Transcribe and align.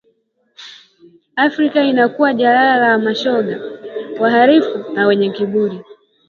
Afrika 1.35 1.83
inakuwa 1.83 2.33
jalala 2.33 2.75
la 2.77 2.99
mashoga, 2.99 3.61
wahalifu 4.19 4.85
na 4.93 5.05
wenye 5.07 5.31
kiburi 5.31 5.81